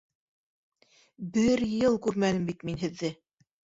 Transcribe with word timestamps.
Бер 1.35 1.63
йыл 1.67 1.99
күрмәнем 2.07 2.49
бит 2.49 2.67
мин 2.71 2.81
һеҙҙе... 2.85 3.13